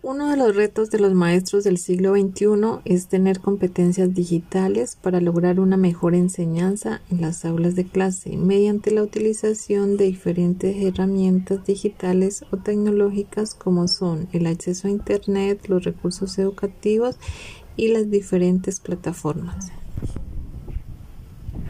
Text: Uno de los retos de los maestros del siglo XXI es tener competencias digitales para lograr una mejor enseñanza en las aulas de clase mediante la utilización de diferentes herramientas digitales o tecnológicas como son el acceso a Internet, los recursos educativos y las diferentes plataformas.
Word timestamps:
Uno 0.00 0.30
de 0.30 0.36
los 0.36 0.54
retos 0.54 0.90
de 0.90 1.00
los 1.00 1.12
maestros 1.12 1.64
del 1.64 1.76
siglo 1.76 2.14
XXI 2.14 2.80
es 2.84 3.08
tener 3.08 3.40
competencias 3.40 4.14
digitales 4.14 4.94
para 4.94 5.20
lograr 5.20 5.58
una 5.58 5.76
mejor 5.76 6.14
enseñanza 6.14 7.02
en 7.10 7.20
las 7.20 7.44
aulas 7.44 7.74
de 7.74 7.84
clase 7.84 8.36
mediante 8.36 8.92
la 8.92 9.02
utilización 9.02 9.96
de 9.96 10.04
diferentes 10.04 10.76
herramientas 10.76 11.66
digitales 11.66 12.44
o 12.52 12.58
tecnológicas 12.58 13.56
como 13.56 13.88
son 13.88 14.28
el 14.32 14.46
acceso 14.46 14.86
a 14.86 14.92
Internet, 14.92 15.66
los 15.66 15.82
recursos 15.82 16.38
educativos 16.38 17.16
y 17.76 17.88
las 17.88 18.08
diferentes 18.08 18.78
plataformas. 18.78 19.72